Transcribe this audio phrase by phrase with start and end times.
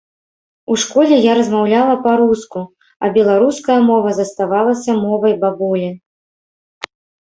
[0.75, 2.59] У школе я размаўляла па-руску,
[3.05, 5.97] а беларуская мова заставалася мовай бабулі.